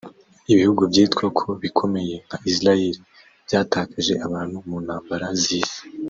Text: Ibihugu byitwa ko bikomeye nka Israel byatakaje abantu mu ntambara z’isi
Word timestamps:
Ibihugu 0.53 0.81
byitwa 0.91 1.25
ko 1.37 1.47
bikomeye 1.61 2.15
nka 2.25 2.37
Israel 2.51 2.93
byatakaje 3.45 4.13
abantu 4.25 4.55
mu 4.67 4.77
ntambara 4.85 5.27
z’isi 5.43 5.81